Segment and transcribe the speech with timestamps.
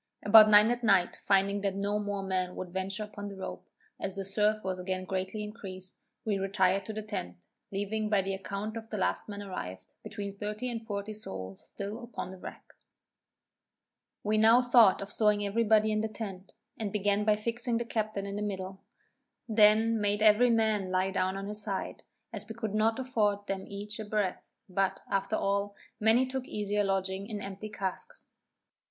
[0.25, 3.69] About nine at night finding that no more men would venture upon the rope,
[3.99, 7.37] as the surf was again greatly increased, we retired to the tent,
[7.71, 12.03] leaving by the account of the last man arrived, between thirty and forty souls still
[12.03, 12.63] upon the wreck.
[14.23, 17.85] We now thought of stowing every body in the tent, and began by fixing the
[17.85, 18.81] captain in the middle.
[19.47, 22.01] Then made every man lie down on his side,
[22.33, 26.83] as we could not afford them each a breadth; but, after all, many took easier
[26.83, 28.25] lodging in empty casks.